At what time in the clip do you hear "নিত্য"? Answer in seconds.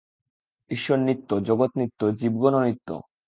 0.99-1.29, 1.75-1.99, 2.61-2.89